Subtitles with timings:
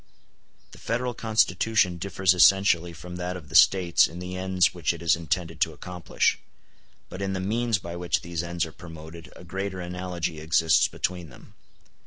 [0.71, 5.01] The Federal Constitution differs essentially from that of the States in the ends which it
[5.03, 6.39] is intended to accomplish,
[7.07, 11.29] but in the means by which these ends are promoted a greater analogy exists between
[11.29, 11.53] them.